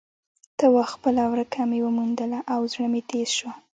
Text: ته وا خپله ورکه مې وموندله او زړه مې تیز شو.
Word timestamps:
ته 0.57 0.65
وا 0.73 0.83
خپله 0.93 1.23
ورکه 1.31 1.59
مې 1.69 1.79
وموندله 1.85 2.39
او 2.53 2.59
زړه 2.71 2.87
مې 2.91 3.01
تیز 3.09 3.29
شو. 3.37 3.49